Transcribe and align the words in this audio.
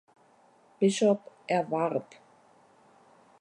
Bishop 0.79 1.31
erwarb. 1.45 2.15